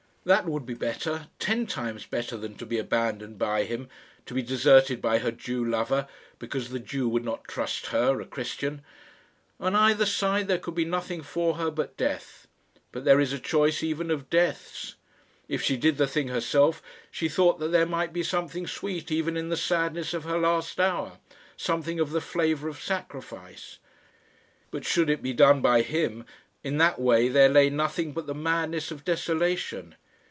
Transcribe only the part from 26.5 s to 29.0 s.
in that way there lay nothing but the madness